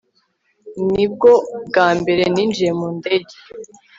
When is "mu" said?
2.79-2.87